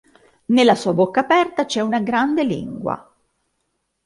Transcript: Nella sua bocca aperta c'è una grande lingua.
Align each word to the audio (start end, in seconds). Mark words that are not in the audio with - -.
Nella 0.45 0.73
sua 0.73 0.93
bocca 0.95 1.19
aperta 1.19 1.65
c'è 1.65 1.79
una 1.79 1.99
grande 1.99 2.43
lingua. 2.43 3.07